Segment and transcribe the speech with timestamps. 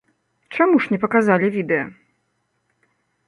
[0.55, 1.83] Чаму ж не паказалі відэа?